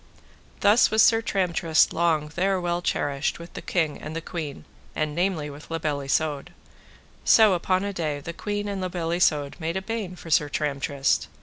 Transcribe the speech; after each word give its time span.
Thus 0.61 0.89
was 0.89 1.03
Sir 1.03 1.21
Tramtrist 1.21 1.93
long 1.93 2.31
there 2.33 2.59
well 2.59 2.81
cherished 2.81 3.37
with 3.37 3.53
the 3.53 3.61
king 3.61 3.99
and 3.99 4.15
the 4.15 4.19
queen, 4.19 4.65
and 4.95 5.13
namely 5.13 5.47
with 5.51 5.69
La 5.69 5.77
Beale 5.77 6.01
Isoud. 6.01 6.51
So 7.23 7.53
upon 7.53 7.83
a 7.83 7.93
day 7.93 8.19
the 8.19 8.33
queen 8.33 8.67
and 8.67 8.81
La 8.81 8.87
Beale 8.87 9.11
Isoud 9.11 9.57
made 9.59 9.77
a 9.77 9.81
bain 9.83 10.15
for 10.15 10.31
Sir 10.31 10.49
Tramtrist. 10.49 11.27